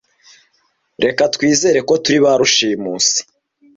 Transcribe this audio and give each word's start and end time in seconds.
Reka 1.03 1.23
twizere 1.35 1.79
ko 1.87 1.93
turi 2.03 2.19
ba 2.23 2.31
rushimusi. 2.39 3.19